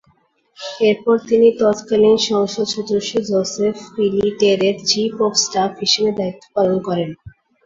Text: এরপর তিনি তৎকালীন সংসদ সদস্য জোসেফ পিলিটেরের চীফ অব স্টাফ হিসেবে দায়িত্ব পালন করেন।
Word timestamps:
এরপর 0.81 1.15
তিনি 1.29 1.47
তৎকালীন 1.59 2.17
সংসদ 2.29 2.65
সদস্য 2.75 3.11
জোসেফ 3.29 3.75
পিলিটেরের 3.93 4.75
চীফ 4.89 5.13
অব 5.21 5.33
স্টাফ 5.43 5.71
হিসেবে 5.81 6.11
দায়িত্ব 6.19 6.45
পালন 6.55 6.77
করেন। 6.87 7.09